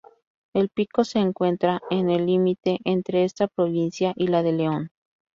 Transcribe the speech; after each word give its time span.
El 0.55 0.69
pico 0.69 1.03
se 1.03 1.19
encuentra 1.19 1.79
en 1.91 2.09
el 2.09 2.25
límite 2.25 2.79
entre 2.85 3.23
esta 3.23 3.47
provincia 3.47 4.13
y 4.15 4.29
la 4.29 4.41
de 4.41 4.51
León. 4.51 4.89